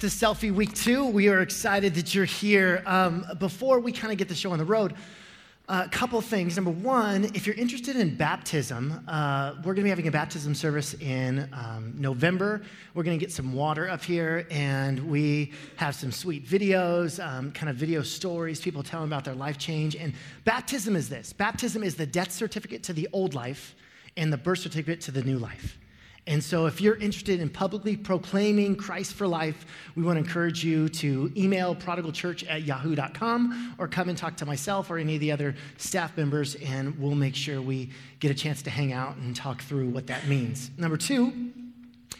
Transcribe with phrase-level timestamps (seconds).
[0.00, 2.84] The Selfie Week 2, we are excited that you're here.
[2.86, 4.94] Um, before we kind of get the show on the road,
[5.68, 6.54] a couple things.
[6.54, 10.54] Number one, if you're interested in baptism, uh, we're going to be having a baptism
[10.54, 12.62] service in um, November.
[12.94, 17.50] We're going to get some water up here, and we have some sweet videos, um,
[17.50, 19.96] kind of video stories, people telling about their life change.
[19.96, 20.12] And
[20.44, 23.74] baptism is this baptism is the death certificate to the old life,
[24.16, 25.76] and the birth certificate to the new life.
[26.28, 29.64] And so, if you're interested in publicly proclaiming Christ for life,
[29.96, 34.44] we want to encourage you to email prodigalchurch at yahoo.com or come and talk to
[34.44, 37.88] myself or any of the other staff members, and we'll make sure we
[38.20, 40.70] get a chance to hang out and talk through what that means.
[40.76, 41.50] Number two,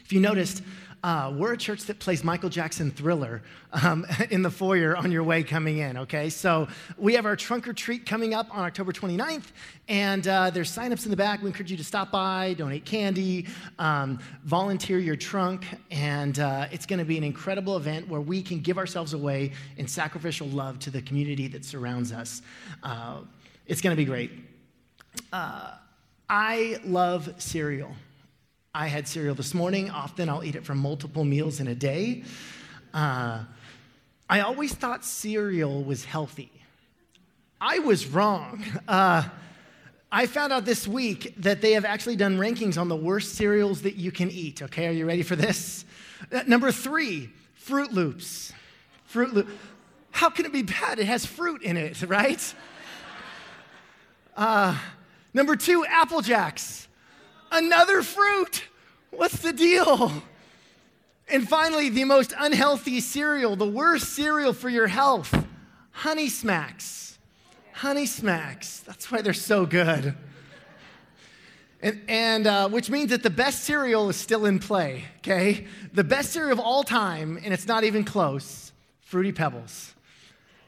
[0.02, 0.62] if you noticed,
[1.02, 5.22] uh, we're a church that plays Michael Jackson Thriller um, in the foyer on your
[5.22, 6.28] way coming in, okay?
[6.28, 9.44] So we have our trunk or treat coming up on October 29th,
[9.88, 11.40] and uh, there's signups in the back.
[11.40, 13.46] We encourage you to stop by, donate candy,
[13.78, 18.60] um, volunteer your trunk, and uh, it's gonna be an incredible event where we can
[18.60, 22.42] give ourselves away in sacrificial love to the community that surrounds us.
[22.82, 23.20] Uh,
[23.66, 24.32] it's gonna be great.
[25.32, 25.74] Uh,
[26.28, 27.94] I love cereal.
[28.74, 29.90] I had cereal this morning.
[29.90, 32.22] Often I'll eat it for multiple meals in a day.
[32.92, 33.44] Uh,
[34.28, 36.50] I always thought cereal was healthy.
[37.60, 38.62] I was wrong.
[38.86, 39.24] Uh,
[40.12, 43.82] I found out this week that they have actually done rankings on the worst cereals
[43.82, 44.62] that you can eat.
[44.62, 45.84] Okay, are you ready for this?
[46.30, 47.30] Uh, number three,
[47.66, 48.52] Froot Loops.
[49.12, 49.48] Froot Loop.
[50.10, 50.98] How can it be bad?
[50.98, 52.54] It has fruit in it, right?
[54.36, 54.78] Uh,
[55.32, 56.87] number two, Apple Jacks.
[57.50, 58.64] Another fruit.
[59.10, 60.12] What's the deal?
[61.30, 65.46] And finally, the most unhealthy cereal, the worst cereal for your health
[65.90, 67.18] Honey Smacks.
[67.72, 68.80] Honey Smacks.
[68.80, 70.14] That's why they're so good.
[71.80, 75.66] And, and uh, which means that the best cereal is still in play, okay?
[75.92, 79.94] The best cereal of all time, and it's not even close Fruity Pebbles.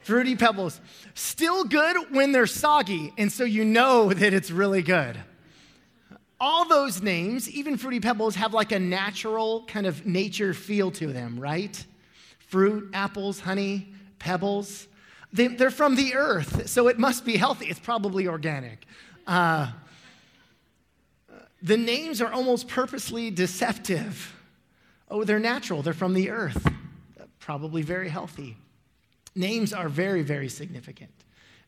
[0.03, 0.79] Fruity Pebbles.
[1.13, 5.17] Still good when they're soggy, and so you know that it's really good
[6.41, 11.13] all those names, even Fruity Pebbles, have like a natural kind of nature feel to
[11.13, 11.85] them, right?
[12.39, 14.87] Fruit, apples, honey, pebbles.
[15.31, 17.67] They, are from the earth, so it must be healthy.
[17.67, 18.85] It's probably organic.
[19.27, 19.71] Uh,
[21.61, 24.35] the names are almost purposely deceptive.
[25.11, 26.67] Oh, they're natural, they're from the earth.
[27.39, 28.57] Probably very healthy.
[29.35, 31.11] Names are very, very significant.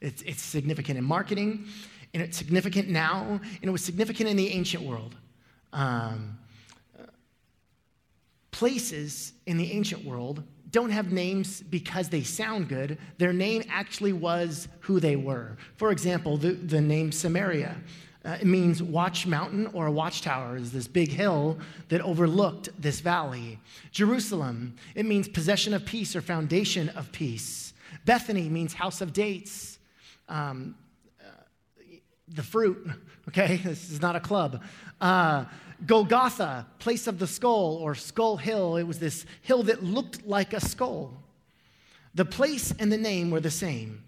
[0.01, 1.67] It's, it's significant in marketing,
[2.13, 5.15] and it's significant now, and it was significant in the ancient world.
[5.71, 6.37] Um,
[8.51, 12.97] places in the ancient world don't have names because they sound good.
[13.17, 15.57] Their name actually was who they were.
[15.75, 17.75] For example, the, the name Samaria.
[18.25, 21.59] Uh, it means watch mountain or a watchtower is this big hill
[21.89, 23.59] that overlooked this valley.
[23.91, 27.73] Jerusalem, it means possession of peace or foundation of peace.
[28.05, 29.77] Bethany means house of dates.
[30.29, 30.75] Um,
[32.33, 32.87] the fruit,
[33.27, 33.57] okay?
[33.63, 34.61] This is not a club.
[34.99, 35.45] Uh,
[35.85, 40.53] Golgotha, place of the skull, or Skull Hill, it was this hill that looked like
[40.53, 41.13] a skull.
[42.15, 44.03] The place and the name were the same.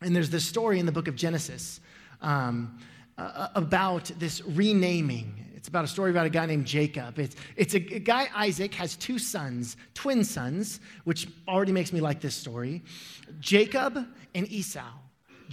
[0.00, 1.80] And there's this story in the book of Genesis
[2.20, 2.78] um,
[3.16, 5.44] uh, about this renaming.
[5.54, 7.18] It's about a story about a guy named Jacob.
[7.18, 12.00] It's, it's a, a guy, Isaac, has two sons, twin sons, which already makes me
[12.00, 12.82] like this story
[13.40, 14.90] Jacob and Esau.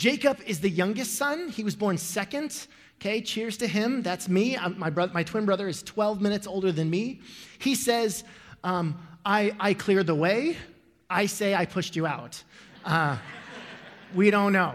[0.01, 1.49] Jacob is the youngest son.
[1.49, 2.65] He was born second.
[2.99, 4.01] Okay, cheers to him.
[4.01, 4.57] That's me.
[4.57, 7.21] I'm, my, brother, my twin brother is 12 minutes older than me.
[7.59, 8.23] He says,
[8.63, 10.57] um, I, I cleared the way.
[11.07, 12.43] I say I pushed you out.
[12.83, 13.15] Uh,
[14.15, 14.73] we don't know.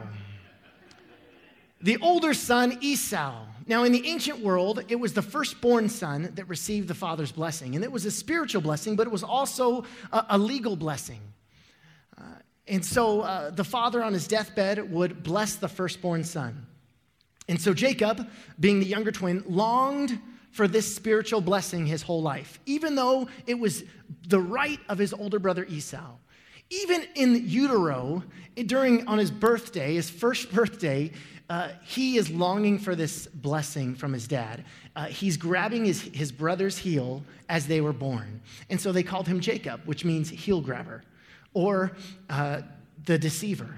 [1.81, 3.47] The older son, Esau.
[3.67, 7.75] Now, in the ancient world, it was the firstborn son that received the father's blessing.
[7.75, 11.21] And it was a spiritual blessing, but it was also a, a legal blessing.
[12.69, 16.67] And so uh, the father on his deathbed would bless the firstborn son.
[17.49, 18.29] And so Jacob,
[18.59, 20.21] being the younger twin, longed
[20.51, 23.85] for this spiritual blessing his whole life, even though it was
[24.27, 26.17] the right of his older brother Esau.
[26.71, 28.25] Even in utero,
[28.57, 31.13] during on his birthday, his first birthday,
[31.49, 34.65] uh, he is longing for this blessing from his dad.
[34.97, 38.41] Uh, he's grabbing his, his brother's heel as they were born.
[38.69, 41.05] And so they called him Jacob, which means heel grabber
[41.57, 41.93] or
[42.29, 42.61] uh,
[43.07, 43.75] the deceiver.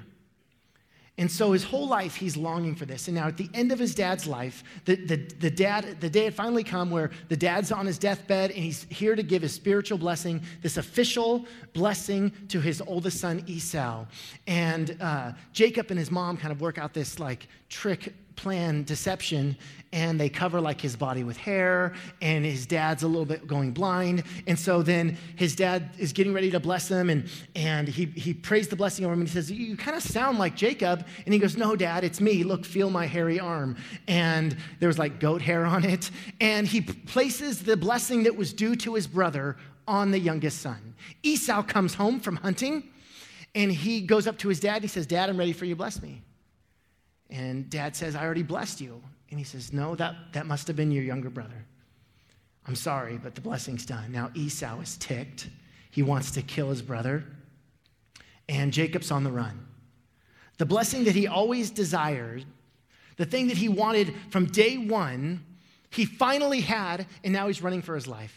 [1.16, 3.06] And so his whole life, he's longing for this.
[3.06, 6.24] And now, at the end of his dad's life, the, the, the, dad, the day
[6.24, 9.52] had finally come where the dad's on his deathbed and he's here to give his
[9.52, 14.06] spiritual blessing, this official blessing to his oldest son, Esau.
[14.48, 19.56] And uh, Jacob and his mom kind of work out this like trick plan deception
[19.92, 21.92] and they cover like his body with hair
[22.22, 24.22] and his dad's a little bit going blind.
[24.46, 28.32] And so then his dad is getting ready to bless him and, and he, he
[28.32, 31.04] prays the blessing over him and he says you kind of sound like jacob.
[31.24, 32.44] And he goes no dad it's me.
[32.44, 33.76] Look feel my hairy arm.
[34.06, 36.10] And there was like goat hair on it.
[36.40, 39.56] And he places the blessing that was due to his brother
[39.88, 40.94] on the youngest son.
[41.24, 42.84] Esau comes home from hunting
[43.54, 45.74] and he goes up to his dad and he says dad i'm ready for you
[45.74, 46.22] bless me
[47.30, 49.02] and dad says, I already blessed you.
[49.30, 51.64] And he says, No, that, that must have been your younger brother.
[52.66, 54.12] I'm sorry, but the blessing's done.
[54.12, 55.48] Now Esau is ticked.
[55.90, 57.24] He wants to kill his brother.
[58.48, 59.66] And Jacob's on the run.
[60.58, 62.44] The blessing that he always desired,
[63.16, 65.44] the thing that he wanted from day one,
[65.90, 68.34] he finally had, and now he's running for his life.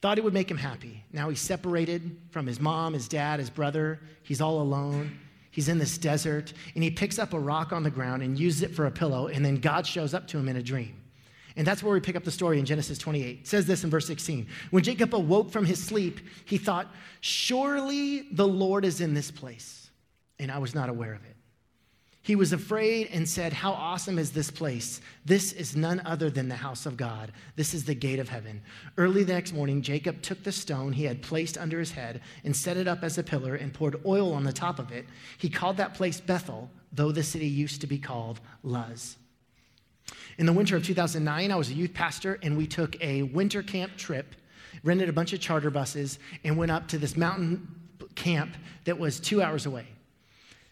[0.00, 1.04] Thought it would make him happy.
[1.12, 4.00] Now he's separated from his mom, his dad, his brother.
[4.22, 5.18] He's all alone.
[5.58, 8.62] He's in this desert and he picks up a rock on the ground and uses
[8.62, 10.94] it for a pillow, and then God shows up to him in a dream.
[11.56, 13.40] And that's where we pick up the story in Genesis 28.
[13.40, 14.46] It says this in verse 16.
[14.70, 19.90] When Jacob awoke from his sleep, he thought, Surely the Lord is in this place.
[20.38, 21.34] And I was not aware of it.
[22.28, 25.00] He was afraid and said, How awesome is this place?
[25.24, 27.32] This is none other than the house of God.
[27.56, 28.60] This is the gate of heaven.
[28.98, 32.54] Early the next morning, Jacob took the stone he had placed under his head and
[32.54, 35.06] set it up as a pillar and poured oil on the top of it.
[35.38, 39.16] He called that place Bethel, though the city used to be called Luz.
[40.36, 43.62] In the winter of 2009, I was a youth pastor, and we took a winter
[43.62, 44.34] camp trip,
[44.84, 47.66] rented a bunch of charter buses, and went up to this mountain
[48.16, 48.54] camp
[48.84, 49.86] that was two hours away.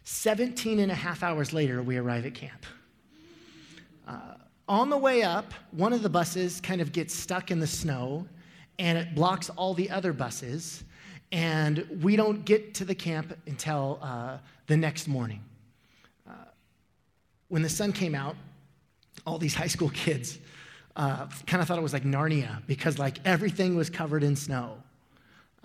[0.08, 2.64] 17 and a half hours later, we arrive at camp.
[4.06, 4.35] Uh,
[4.69, 8.25] on the way up, one of the buses kind of gets stuck in the snow
[8.79, 10.85] and it blocks all the other buses.
[11.32, 14.38] And we don't get to the camp until uh,
[14.69, 15.43] the next morning.
[16.25, 16.35] Uh,
[17.49, 18.37] when the sun came out,
[19.26, 20.38] all these high school kids
[20.94, 24.79] uh, kind of thought it was like Narnia because like everything was covered in snow.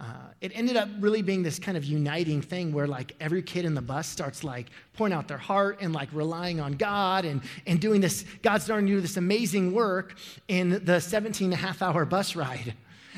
[0.01, 0.05] Uh,
[0.41, 3.75] it ended up really being this kind of uniting thing where like every kid in
[3.75, 7.79] the bus starts like pouring out their heart and like relying on God and, and
[7.79, 10.17] doing this, God's starting to do this amazing work
[10.47, 12.73] in the 17 and a half hour bus ride.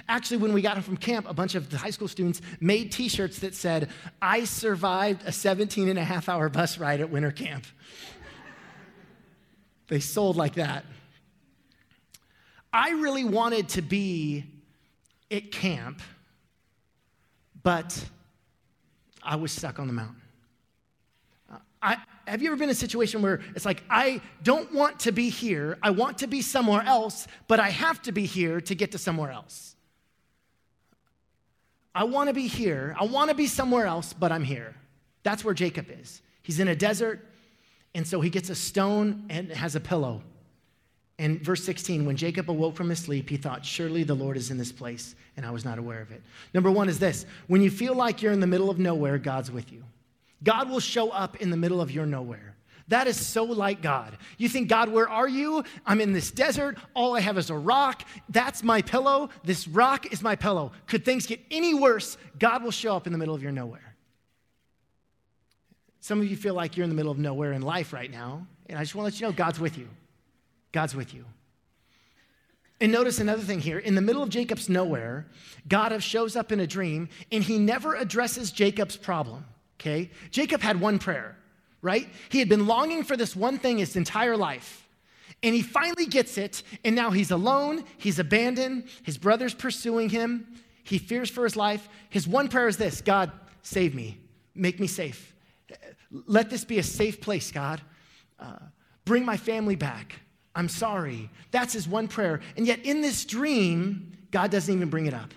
[0.09, 2.91] Actually, when we got home from camp, a bunch of the high school students made
[2.91, 3.89] t shirts that said,
[4.21, 7.65] I survived a 17 and a half hour bus ride at winter camp.
[9.87, 10.83] they sold like that.
[12.73, 14.43] I really wanted to be
[15.31, 16.01] at camp
[17.63, 18.05] but
[19.23, 20.21] I was stuck on the mountain.
[21.51, 24.99] Uh, I, have you ever been in a situation where it's like, I don't want
[25.01, 28.61] to be here, I want to be somewhere else, but I have to be here
[28.61, 29.75] to get to somewhere else?
[31.95, 34.75] I want to be here, I want to be somewhere else, but I'm here.
[35.23, 36.21] That's where Jacob is.
[36.41, 37.25] He's in a desert,
[37.95, 40.21] and so he gets a stone and has a pillow.
[41.19, 44.49] And verse 16, when Jacob awoke from his sleep, he thought, Surely the Lord is
[44.49, 46.23] in this place, and I was not aware of it.
[46.53, 49.51] Number one is this when you feel like you're in the middle of nowhere, God's
[49.51, 49.83] with you.
[50.43, 52.55] God will show up in the middle of your nowhere.
[52.89, 54.17] That is so like God.
[54.37, 55.63] You think, God, where are you?
[55.85, 56.77] I'm in this desert.
[56.93, 58.03] All I have is a rock.
[58.27, 59.29] That's my pillow.
[59.43, 60.73] This rock is my pillow.
[60.87, 62.17] Could things get any worse?
[62.39, 63.95] God will show up in the middle of your nowhere.
[66.01, 68.45] Some of you feel like you're in the middle of nowhere in life right now,
[68.67, 69.87] and I just want to let you know God's with you.
[70.73, 71.23] God's with you.
[72.81, 73.79] And notice another thing here.
[73.79, 75.27] In the middle of Jacob's nowhere,
[75.69, 79.45] God shows up in a dream and he never addresses Jacob's problem,
[79.79, 80.11] okay?
[80.31, 81.37] Jacob had one prayer,
[81.81, 82.09] right?
[82.27, 84.85] He had been longing for this one thing his entire life.
[85.43, 90.47] And he finally gets it, and now he's alone, he's abandoned, his brother's pursuing him,
[90.83, 91.87] he fears for his life.
[92.09, 94.17] His one prayer is this God, save me,
[94.55, 95.33] make me safe.
[96.11, 97.81] Let this be a safe place, God.
[98.39, 98.59] Uh,
[99.05, 100.19] bring my family back.
[100.55, 101.29] I'm sorry.
[101.51, 102.41] That's his one prayer.
[102.57, 105.33] And yet, in this dream, God doesn't even bring it up.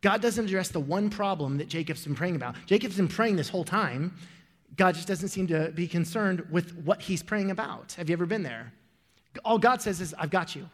[0.00, 2.54] God doesn't address the one problem that Jacob's been praying about.
[2.66, 4.14] Jacob's been praying this whole time.
[4.76, 7.94] God just doesn't seem to be concerned with what he's praying about.
[7.94, 8.72] Have you ever been there?
[9.44, 10.68] All God says is, I've got you.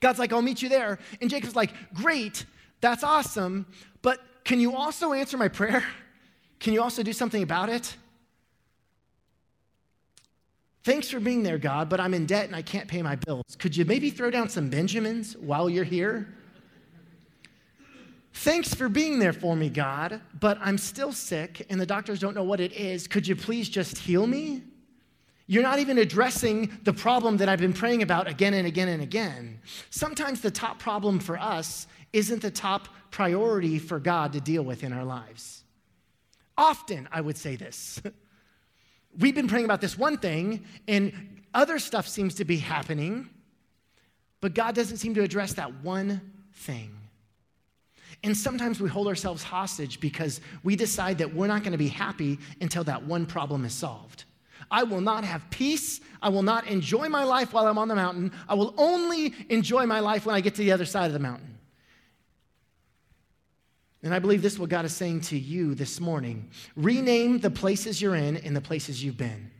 [0.00, 0.98] God's like, I'll meet you there.
[1.20, 2.44] And Jacob's like, Great,
[2.80, 3.66] that's awesome,
[4.02, 5.84] but can you also answer my prayer?
[6.58, 7.96] Can you also do something about it?
[10.84, 13.56] Thanks for being there, God, but I'm in debt and I can't pay my bills.
[13.58, 16.34] Could you maybe throw down some Benjamins while you're here?
[18.34, 22.34] Thanks for being there for me, God, but I'm still sick and the doctors don't
[22.34, 23.06] know what it is.
[23.06, 24.62] Could you please just heal me?
[25.46, 29.02] You're not even addressing the problem that I've been praying about again and again and
[29.02, 29.60] again.
[29.90, 34.82] Sometimes the top problem for us isn't the top priority for God to deal with
[34.82, 35.62] in our lives.
[36.56, 38.00] Often, I would say this
[39.18, 41.12] we've been praying about this one thing, and
[41.54, 43.28] other stuff seems to be happening,
[44.40, 46.20] but God doesn't seem to address that one
[46.54, 46.90] thing.
[48.24, 51.88] And sometimes we hold ourselves hostage because we decide that we're not going to be
[51.88, 54.24] happy until that one problem is solved.
[54.70, 56.00] I will not have peace.
[56.22, 58.32] I will not enjoy my life while I'm on the mountain.
[58.48, 61.18] I will only enjoy my life when I get to the other side of the
[61.18, 61.58] mountain.
[64.02, 66.50] And I believe this is what God is saying to you this morning.
[66.74, 69.50] Rename the places you're in and the places you've been.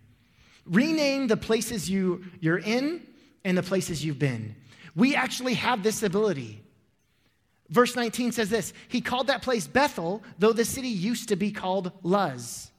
[0.66, 3.06] Rename the places you, you're in
[3.44, 4.56] and the places you've been.
[4.96, 6.62] We actually have this ability.
[7.68, 11.52] Verse 19 says this He called that place Bethel, though the city used to be
[11.52, 12.70] called Luz.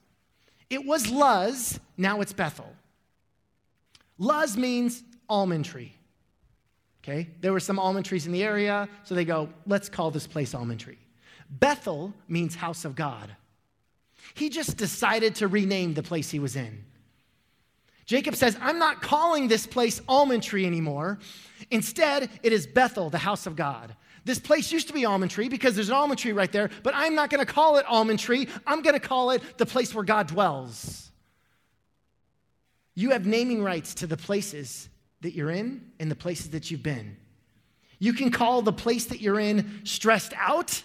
[0.70, 2.72] It was Luz, now it's Bethel.
[4.18, 5.94] Luz means almond tree.
[7.04, 7.30] Okay?
[7.42, 10.54] There were some almond trees in the area, so they go, let's call this place
[10.54, 10.98] almond tree.
[11.50, 13.36] Bethel means house of God.
[14.34, 16.86] He just decided to rename the place he was in.
[18.06, 21.20] Jacob says, I'm not calling this place almond tree anymore.
[21.72, 23.96] Instead, it is Bethel, the house of God.
[24.26, 26.94] This place used to be almond tree because there's an almond tree right there, but
[26.96, 28.48] I'm not going to call it almond tree.
[28.66, 31.12] I'm going to call it the place where God dwells.
[32.96, 34.90] You have naming rights to the places
[35.22, 37.18] that you're in and the places that you've been.
[38.00, 40.84] You can call the place that you're in stressed out,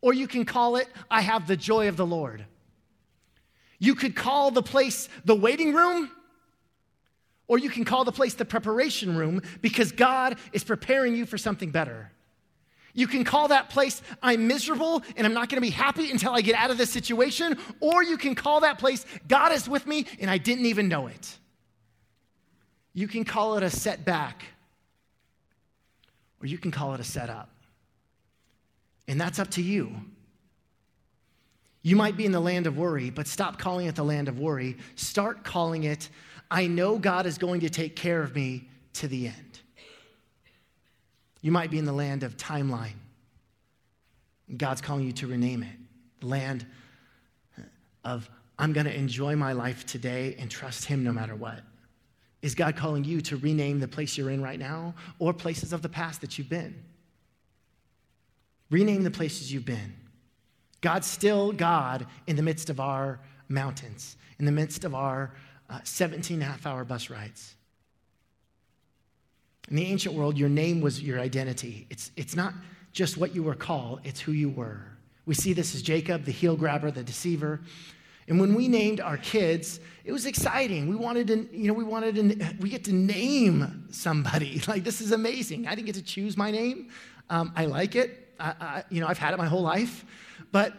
[0.00, 2.44] or you can call it, I have the joy of the Lord.
[3.78, 6.10] You could call the place the waiting room,
[7.48, 11.38] or you can call the place the preparation room because God is preparing you for
[11.38, 12.10] something better.
[12.94, 16.40] You can call that place, I'm miserable and I'm not gonna be happy until I
[16.40, 17.58] get out of this situation.
[17.78, 21.06] Or you can call that place, God is with me and I didn't even know
[21.06, 21.38] it.
[22.94, 24.42] You can call it a setback,
[26.40, 27.50] or you can call it a setup.
[29.08, 29.92] And that's up to you.
[31.82, 34.40] You might be in the land of worry, but stop calling it the land of
[34.40, 34.76] worry.
[34.96, 36.08] Start calling it,
[36.50, 39.60] I know God is going to take care of me to the end.
[41.42, 42.96] You might be in the land of timeline.
[44.56, 46.26] God's calling you to rename it.
[46.26, 46.66] Land
[48.04, 51.60] of, I'm going to enjoy my life today and trust Him no matter what.
[52.42, 55.82] Is God calling you to rename the place you're in right now or places of
[55.82, 56.82] the past that you've been?
[58.70, 59.94] Rename the places you've been.
[60.80, 65.32] God's still God in the midst of our mountains, in the midst of our
[65.70, 67.54] uh, 17 and a half hour bus rides.
[69.68, 71.86] In the ancient world, your name was your identity.
[71.90, 72.54] It's, it's not
[72.92, 74.80] just what you were called, it's who you were.
[75.26, 77.60] We see this as Jacob, the heel grabber, the deceiver.
[78.28, 80.88] And when we named our kids, it was exciting.
[80.88, 84.60] We wanted to, you know, we wanted to, we get to name somebody.
[84.68, 85.66] Like, this is amazing.
[85.66, 86.90] I didn't get to choose my name.
[87.28, 88.25] Um, I like it.
[88.38, 90.04] I, I, you know, I've had it my whole life.
[90.52, 90.74] But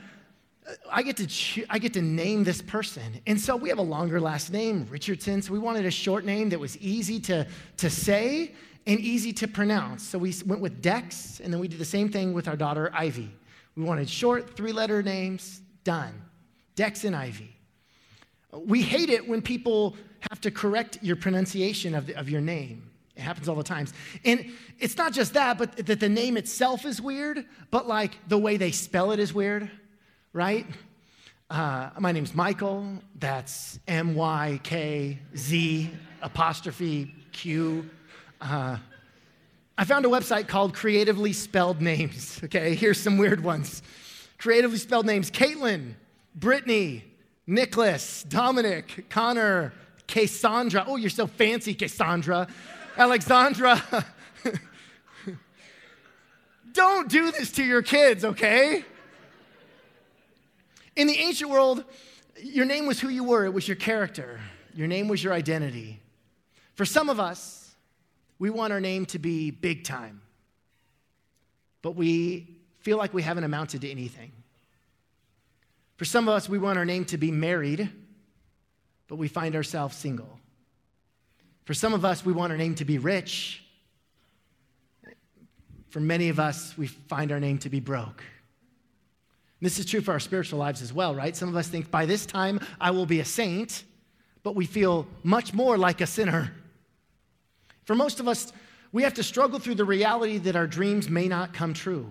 [0.91, 3.21] I get to cho- I get to name this person.
[3.25, 5.41] And so we have a longer last name, Richardson.
[5.41, 7.47] So we wanted a short name that was easy to,
[7.77, 8.53] to say
[8.85, 10.03] and easy to pronounce.
[10.03, 12.89] So we went with Dex, and then we did the same thing with our daughter,
[12.93, 13.31] Ivy.
[13.75, 16.21] We wanted short, three letter names, done.
[16.75, 17.55] Dex and Ivy.
[18.53, 19.95] We hate it when people
[20.31, 22.86] have to correct your pronunciation of, the, of your name.
[23.17, 23.93] It happens all the times.
[24.23, 28.37] And it's not just that, but that the name itself is weird, but like the
[28.37, 29.69] way they spell it is weird,
[30.31, 30.65] right?
[31.49, 32.99] Uh, my name's Michael.
[33.19, 35.89] That's M Y K Z
[36.21, 37.89] apostrophe Q
[38.41, 38.77] uh,
[39.79, 42.39] I found a website called Creatively Spelled Names.
[42.43, 43.81] Okay, here's some weird ones.
[44.37, 45.93] Creatively spelled names Caitlin,
[46.35, 47.03] Brittany,
[47.45, 49.73] Nicholas, Dominic, Connor,
[50.07, 50.85] Cassandra.
[50.87, 52.47] Oh, you're so fancy, Cassandra.
[52.97, 54.05] Alexandra.
[56.73, 58.83] Don't do this to your kids, okay?
[60.95, 61.83] In the ancient world,
[62.41, 64.39] your name was who you were, it was your character.
[64.73, 65.99] Your name was your identity.
[66.75, 67.75] For some of us,
[68.37, 70.21] we want our name to be big time,
[71.81, 74.31] but we feel like we haven't amounted to anything.
[75.97, 77.89] For some of us, we want our name to be married,
[79.07, 80.39] but we find ourselves single.
[81.67, 83.61] For some of us, we want our name to be rich.
[85.89, 88.23] For many of us, we find our name to be broke.
[89.59, 91.35] This is true for our spiritual lives as well, right?
[91.35, 93.83] Some of us think by this time I will be a saint,
[94.43, 96.53] but we feel much more like a sinner.
[97.83, 98.53] For most of us,
[98.93, 102.07] we have to struggle through the reality that our dreams may not come true.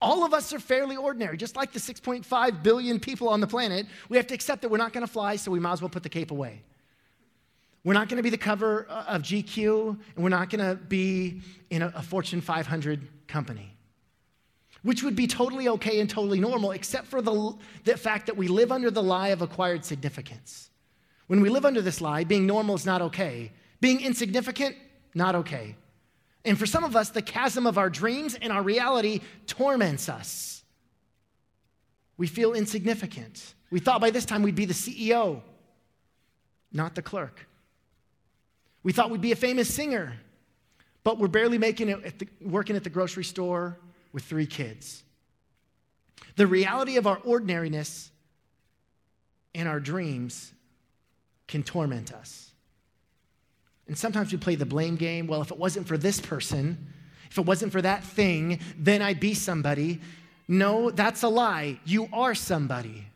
[0.00, 3.86] All of us are fairly ordinary, just like the 6.5 billion people on the planet.
[4.08, 5.88] We have to accept that we're not going to fly, so we might as well
[5.88, 6.62] put the cape away.
[7.86, 10.74] We're not going to be the cover uh, of GQ, and we're not going to
[10.74, 11.40] be
[11.70, 13.76] in a, Fortune 500 company.
[14.82, 18.48] which would be totally okay and totally normal, except for the, the fact that we
[18.48, 20.68] live under the lie of acquired significance.
[21.28, 23.52] When we live under this lie, being normal is not okay.
[23.80, 24.74] Being insignificant,
[25.14, 25.76] not okay.
[26.44, 30.64] And for some of us, the chasm of our dreams and our reality torments us.
[32.16, 33.54] We feel insignificant.
[33.70, 35.40] We thought by this time we'd be the CEO,
[36.72, 37.46] not the clerk.
[38.86, 40.12] We thought we'd be a famous singer,
[41.02, 43.76] but we're barely making it at the, working at the grocery store
[44.12, 45.02] with three kids.
[46.36, 48.12] The reality of our ordinariness
[49.56, 50.52] and our dreams
[51.48, 52.52] can torment us.
[53.88, 55.26] And sometimes we play the blame game.
[55.26, 56.78] Well, if it wasn't for this person,
[57.28, 60.00] if it wasn't for that thing, then I'd be somebody.
[60.46, 61.80] No, that's a lie.
[61.84, 63.08] You are somebody.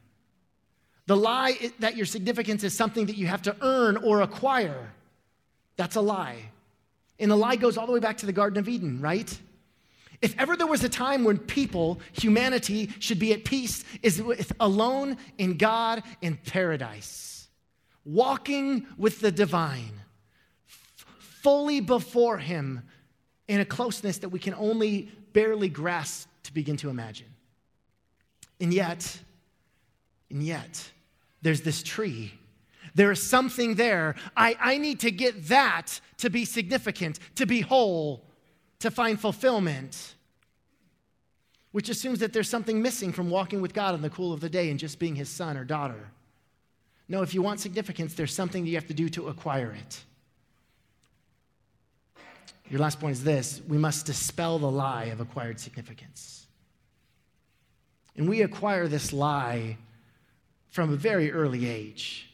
[1.06, 4.94] The lie that your significance is something that you have to earn or acquire,
[5.80, 6.36] that's a lie.
[7.18, 9.38] And the lie goes all the way back to the Garden of Eden, right?
[10.20, 14.52] If ever there was a time when people, humanity, should be at peace, is with
[14.60, 17.48] alone in God in paradise,
[18.04, 20.02] walking with the divine,
[20.68, 22.82] f- fully before Him
[23.48, 27.34] in a closeness that we can only barely grasp to begin to imagine.
[28.60, 29.18] And yet,
[30.28, 30.90] and yet,
[31.40, 32.34] there's this tree.
[32.94, 34.14] There is something there.
[34.36, 38.24] I, I need to get that to be significant, to be whole,
[38.80, 40.14] to find fulfillment,
[41.72, 44.48] which assumes that there's something missing from walking with God in the cool of the
[44.48, 46.10] day and just being his son or daughter.
[47.08, 50.04] No, if you want significance, there's something you have to do to acquire it.
[52.70, 56.46] Your last point is this we must dispel the lie of acquired significance.
[58.16, 59.76] And we acquire this lie
[60.68, 62.29] from a very early age.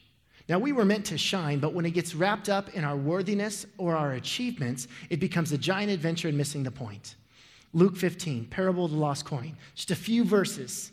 [0.49, 3.65] Now, we were meant to shine, but when it gets wrapped up in our worthiness
[3.77, 7.15] or our achievements, it becomes a giant adventure and missing the point.
[7.73, 10.91] Luke 15, parable of the lost coin, just a few verses.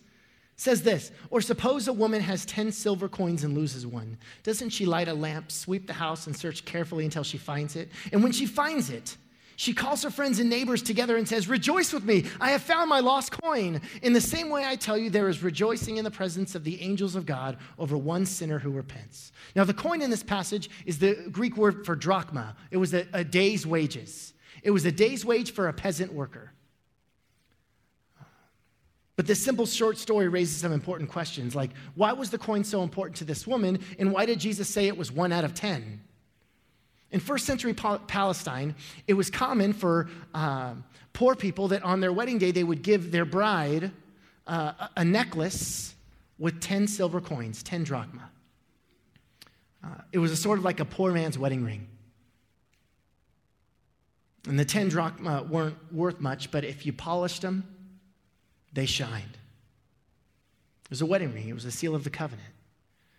[0.56, 4.16] Says this, or suppose a woman has 10 silver coins and loses one.
[4.44, 7.90] Doesn't she light a lamp, sweep the house, and search carefully until she finds it?
[8.12, 9.16] And when she finds it,
[9.56, 12.88] she calls her friends and neighbors together and says, Rejoice with me, I have found
[12.88, 13.80] my lost coin.
[14.02, 16.80] In the same way, I tell you, there is rejoicing in the presence of the
[16.80, 19.32] angels of God over one sinner who repents.
[19.54, 23.06] Now, the coin in this passage is the Greek word for drachma, it was a,
[23.12, 24.32] a day's wages.
[24.62, 26.52] It was a day's wage for a peasant worker.
[29.16, 32.82] But this simple short story raises some important questions like, why was the coin so
[32.82, 36.00] important to this woman, and why did Jesus say it was one out of 10?
[37.14, 38.74] In first century Palestine,
[39.06, 40.74] it was common for uh,
[41.12, 43.92] poor people that on their wedding day they would give their bride
[44.48, 45.94] uh, a necklace
[46.40, 48.28] with 10 silver coins, 10 drachma.
[49.84, 51.86] Uh, it was a sort of like a poor man's wedding ring.
[54.48, 57.62] And the 10 drachma weren't worth much, but if you polished them,
[58.72, 59.38] they shined.
[60.86, 62.53] It was a wedding ring, it was a seal of the covenant.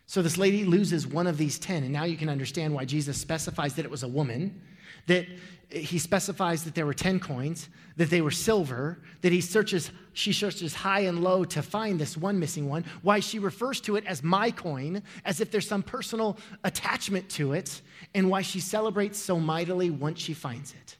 [0.07, 3.17] So this lady loses one of these 10, and now you can understand why Jesus
[3.17, 4.61] specifies that it was a woman,
[5.07, 5.25] that
[5.69, 10.31] he specifies that there were 10 coins, that they were silver, that he searches, she
[10.31, 14.05] searches high and low to find this one missing one, why she refers to it
[14.05, 17.81] as my coin, as if there's some personal attachment to it,
[18.13, 20.97] and why she celebrates so mightily once she finds it.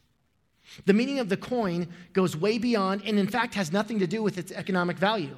[0.86, 4.24] The meaning of the coin goes way beyond, and in fact has nothing to do
[4.24, 5.38] with its economic value.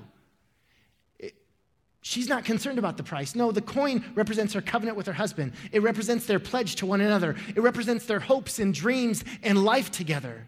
[2.01, 3.35] She's not concerned about the price.
[3.35, 5.53] No, the coin represents her covenant with her husband.
[5.71, 7.35] It represents their pledge to one another.
[7.55, 10.47] It represents their hopes and dreams and life together.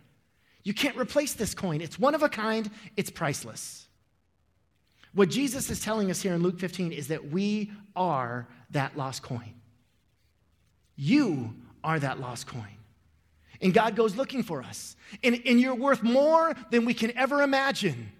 [0.63, 1.81] You can't replace this coin.
[1.81, 3.87] It's one of a kind, it's priceless.
[5.13, 9.23] What Jesus is telling us here in Luke 15 is that we are that lost
[9.23, 9.55] coin.
[10.95, 12.77] You are that lost coin.
[13.61, 14.95] And God goes looking for us.
[15.23, 18.11] And, and you're worth more than we can ever imagine.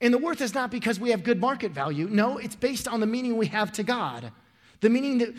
[0.00, 2.08] And the worth is not because we have good market value.
[2.08, 4.32] No, it's based on the meaning we have to God.
[4.80, 5.34] The meaning that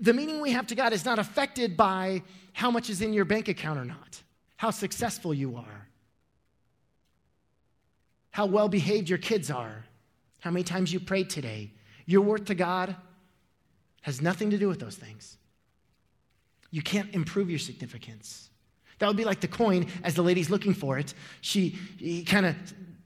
[0.00, 3.24] the meaning we have to God is not affected by how much is in your
[3.24, 4.22] bank account or not,
[4.56, 5.88] how successful you are,
[8.30, 9.84] how well behaved your kids are,
[10.40, 11.72] how many times you prayed today.
[12.04, 12.94] Your worth to God
[14.02, 15.38] has nothing to do with those things.
[16.70, 18.50] You can't improve your significance.
[18.98, 21.14] That would be like the coin as the lady's looking for it.
[21.40, 22.56] She kind of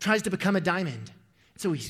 [0.00, 1.12] tries to become a diamond.
[1.56, 1.80] So he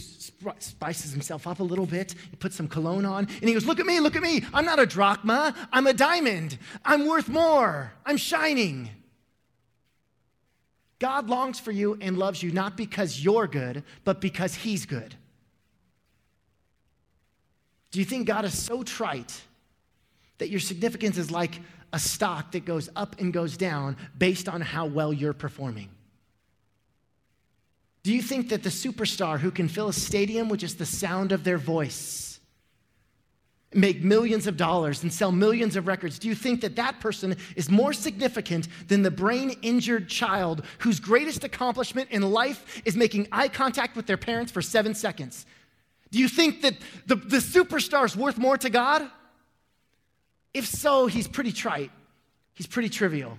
[0.59, 2.15] spices himself up a little bit.
[2.31, 4.43] He puts some cologne on, and he goes, Look at me, look at me.
[4.53, 5.55] I'm not a drachma.
[5.73, 6.59] I'm a diamond.
[6.85, 7.93] I'm worth more.
[8.05, 8.91] I'm shining.
[10.99, 15.15] God longs for you and loves you not because you're good, but because he's good.
[17.93, 19.41] Do you think God is so trite
[20.39, 21.61] that your significance is like
[21.93, 25.89] a stock that goes up and goes down based on how well you're performing?
[28.03, 31.33] Do you think that the superstar who can fill a stadium with just the sound
[31.33, 32.41] of their voice,
[33.75, 37.37] make millions of dollars and sell millions of records, do you think that that person
[37.57, 43.29] is more significant than the brain injured child whose greatest accomplishment in life is making
[43.31, 45.45] eye contact with their parents for seven seconds?
[46.11, 46.75] Do you think that
[47.07, 49.09] the, the superstar is worth more to God?
[50.53, 51.91] If so, he's pretty trite,
[52.55, 53.39] he's pretty trivial.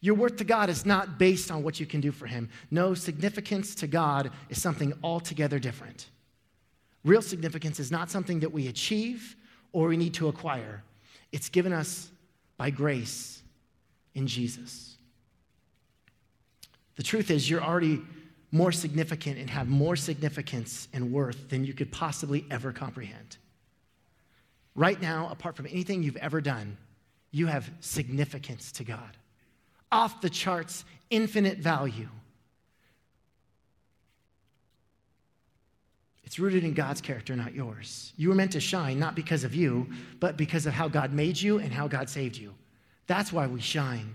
[0.00, 2.48] Your worth to God is not based on what you can do for Him.
[2.70, 6.06] No, significance to God is something altogether different.
[7.04, 9.36] Real significance is not something that we achieve
[9.72, 10.82] or we need to acquire,
[11.30, 12.10] it's given us
[12.56, 13.42] by grace
[14.14, 14.96] in Jesus.
[16.96, 18.00] The truth is, you're already
[18.50, 23.36] more significant and have more significance and worth than you could possibly ever comprehend.
[24.74, 26.78] Right now, apart from anything you've ever done,
[27.30, 29.17] you have significance to God
[29.90, 32.08] off the charts, infinite value.
[36.24, 38.12] It's rooted in God's character, not yours.
[38.18, 39.88] You were meant to shine not because of you,
[40.20, 42.52] but because of how God made you and how God saved you.
[43.06, 44.14] That's why we shine.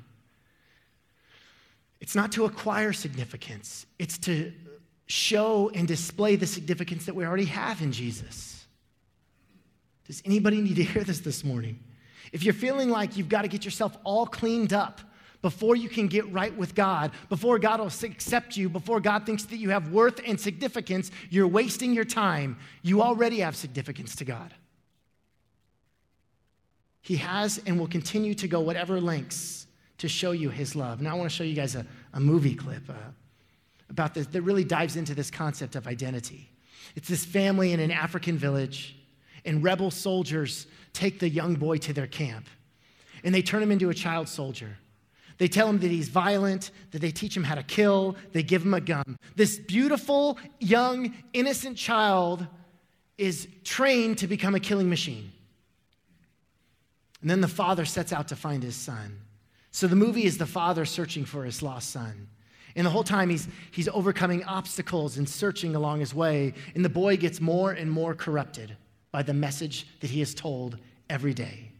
[1.99, 4.53] It's not to acquire significance, it's to
[5.07, 8.65] show and display the significance that we already have in Jesus.
[10.05, 11.79] Does anybody need to hear this this morning?
[12.31, 15.01] If you're feeling like you've got to get yourself all cleaned up,
[15.43, 19.43] before you can get right with God, before God will accept you, before God thinks
[19.43, 22.57] that you have worth and significance, you're wasting your time.
[22.81, 24.53] You already have significance to God.
[27.01, 31.01] He has and will continue to go whatever lengths to show you his love.
[31.01, 32.93] Now, I want to show you guys a, a movie clip uh,
[33.89, 36.49] about this that really dives into this concept of identity.
[36.95, 38.95] It's this family in an African village,
[39.43, 42.47] and rebel soldiers take the young boy to their camp,
[43.25, 44.77] and they turn him into a child soldier.
[45.37, 48.63] They tell him that he's violent, that they teach him how to kill, they give
[48.63, 49.17] him a gun.
[49.35, 52.45] This beautiful, young, innocent child
[53.17, 55.31] is trained to become a killing machine.
[57.21, 59.19] And then the father sets out to find his son.
[59.71, 62.27] So the movie is the father searching for his lost son.
[62.75, 66.53] And the whole time he's, he's overcoming obstacles and searching along his way.
[66.75, 68.75] And the boy gets more and more corrupted
[69.11, 70.77] by the message that he is told
[71.09, 71.72] every day.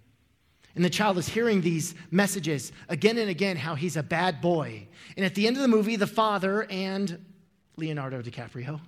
[0.75, 4.87] And the child is hearing these messages again and again how he's a bad boy.
[5.15, 7.23] And at the end of the movie, the father and
[7.77, 8.79] Leonardo DiCaprio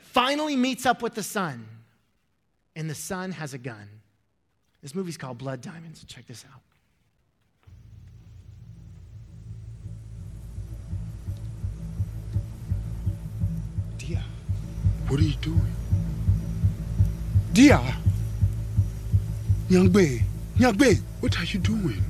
[0.00, 1.68] finally meets up with the son.
[2.74, 3.88] And the son has a gun.
[4.82, 6.04] This movie's called Blood Diamonds.
[6.04, 6.60] Check this out.
[13.98, 14.22] Dia,
[15.08, 15.74] what are you doing?
[17.52, 17.96] Dia,
[19.68, 20.22] young babe.
[20.60, 22.04] Nyagbe, what are you doing?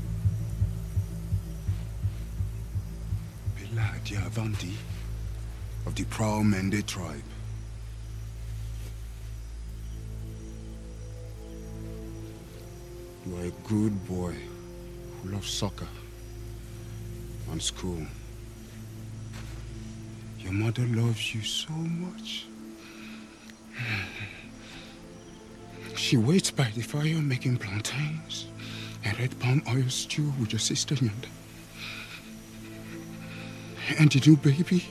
[3.54, 4.74] Beladia Avanti
[5.86, 7.22] of the Proud Mende tribe.
[13.24, 14.34] You are a good boy
[15.22, 15.86] who loves soccer
[17.52, 18.04] and school.
[20.40, 22.49] Your mother loves you so much.
[26.16, 28.46] Waits by the fire making plantains
[29.04, 31.28] and red palm oil stew with your sister N'Yanda.
[33.96, 34.88] And the new baby.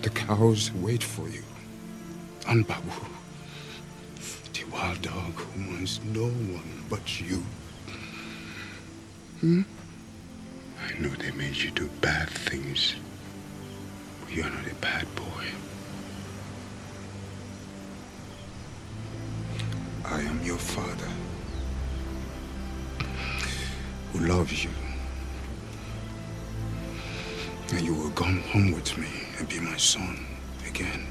[0.00, 1.42] The cows wait for you.
[2.48, 2.90] And Babu,
[4.54, 7.42] the wild dog who wants no one but you.
[9.40, 9.62] Hmm?
[10.98, 12.94] Know they made you do bad things,
[14.20, 15.44] but you're not a bad boy.
[20.06, 21.10] I am your father
[24.12, 24.70] who loves you.
[27.72, 30.24] And you will come home with me and be my son
[30.66, 31.06] again.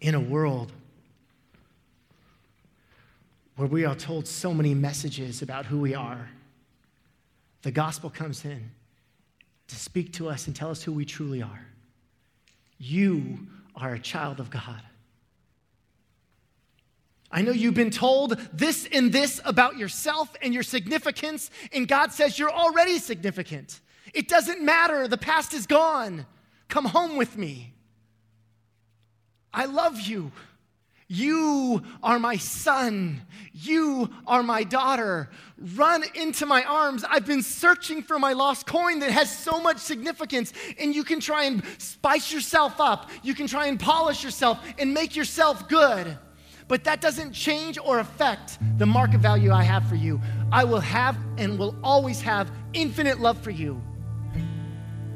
[0.00, 0.70] In a world
[3.58, 6.30] where we are told so many messages about who we are,
[7.62, 8.70] the gospel comes in
[9.66, 11.66] to speak to us and tell us who we truly are.
[12.78, 13.40] You
[13.74, 14.80] are a child of God.
[17.32, 22.12] I know you've been told this and this about yourself and your significance, and God
[22.12, 23.80] says you're already significant.
[24.14, 26.26] It doesn't matter, the past is gone.
[26.68, 27.74] Come home with me.
[29.52, 30.30] I love you.
[31.10, 33.22] You are my son.
[33.54, 35.30] You are my daughter.
[35.74, 37.02] Run into my arms.
[37.02, 40.52] I've been searching for my lost coin that has so much significance.
[40.78, 43.08] And you can try and spice yourself up.
[43.22, 46.18] You can try and polish yourself and make yourself good.
[46.68, 50.20] But that doesn't change or affect the market value I have for you.
[50.52, 53.80] I will have and will always have infinite love for you.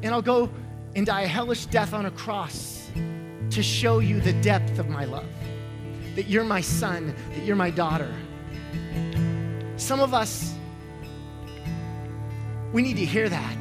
[0.01, 0.49] And I'll go
[0.95, 2.89] and die a hellish death on a cross
[3.51, 5.27] to show you the depth of my love
[6.15, 8.13] that you're my son, that you're my daughter.
[9.77, 10.53] Some of us,
[12.71, 13.57] we need to hear that.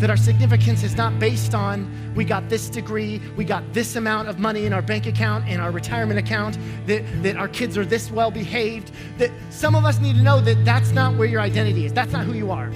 [0.00, 4.28] That our significance is not based on we got this degree, we got this amount
[4.28, 7.84] of money in our bank account, in our retirement account, that, that our kids are
[7.84, 8.90] this well behaved.
[9.18, 12.12] That some of us need to know that that's not where your identity is, that's
[12.12, 12.72] not who you are.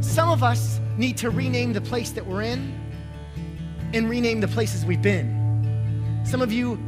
[0.00, 2.76] Some of us need to rename the place that we're in
[3.94, 5.41] and rename the places we've been.
[6.24, 6.78] Some of you,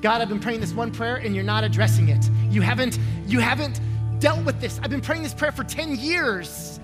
[0.00, 2.30] God, I've been praying this one prayer and you're not addressing it.
[2.50, 3.80] You haven't, you haven't
[4.20, 4.80] dealt with this.
[4.82, 6.80] I've been praying this prayer for 10 years.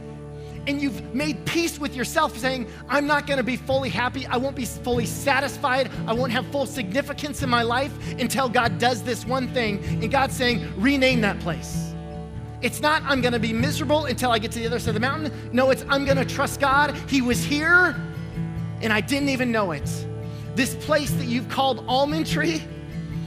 [0.67, 4.27] And you've made peace with yourself, saying, I'm not gonna be fully happy.
[4.27, 5.91] I won't be fully satisfied.
[6.07, 9.83] I won't have full significance in my life until God does this one thing.
[9.85, 11.93] And God's saying, rename that place.
[12.61, 15.01] It's not, I'm gonna be miserable until I get to the other side of the
[15.01, 15.33] mountain.
[15.53, 16.97] No, it's, I'm gonna trust God.
[17.09, 17.97] He was here,
[18.83, 19.89] and I didn't even know it.
[20.55, 22.63] This place that you've called almond tree,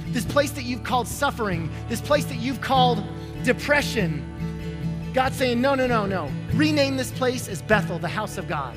[0.10, 3.04] this place that you've called suffering, this place that you've called
[3.44, 5.12] depression.
[5.14, 6.30] God's saying, no, no, no, no.
[6.54, 8.76] Rename this place as Bethel, the house of God.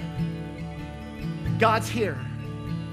[1.58, 2.18] God's here.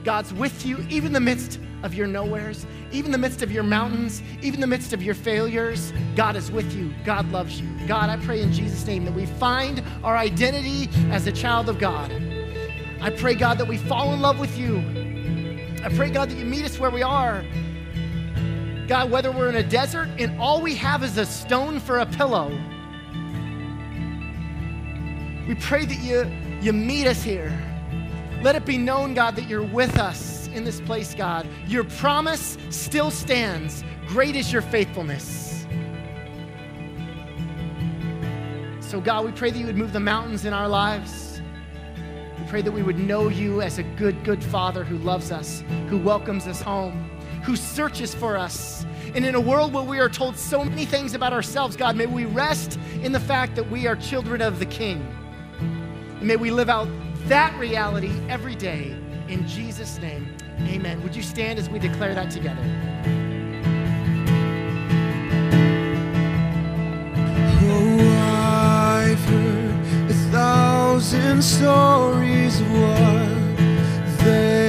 [0.04, 3.52] God's with you, even in the midst of your nowheres, even in the midst of
[3.52, 5.94] your mountains, even in the midst of your failures.
[6.16, 6.94] God is with you.
[7.04, 7.68] God loves you.
[7.88, 11.80] God, I pray in Jesus' name that we find our identity as a child of
[11.80, 12.12] God.
[13.02, 14.78] I pray, God, that we fall in love with you
[15.86, 17.46] I pray, God, that you meet us where we are.
[18.88, 22.08] God, whether we're in a desert and all we have is a stone for a
[22.08, 22.50] pillow,
[25.48, 26.26] we pray that you,
[26.60, 27.56] you meet us here.
[28.42, 31.48] Let it be known, God, that you're with us in this place, God.
[31.68, 33.84] Your promise still stands.
[34.08, 35.68] Great is your faithfulness.
[38.80, 41.25] So, God, we pray that you would move the mountains in our lives
[42.48, 45.98] pray that we would know you as a good, good Father who loves us, who
[45.98, 47.10] welcomes us home,
[47.44, 48.86] who searches for us.
[49.14, 52.06] And in a world where we are told so many things about ourselves, God, may
[52.06, 55.06] we rest in the fact that we are children of the King.
[55.60, 56.88] And may we live out
[57.28, 58.96] that reality every day.
[59.28, 61.02] In Jesus' name, amen.
[61.04, 62.95] Would you stand as we declare that together?
[70.96, 74.65] thousand stories of what they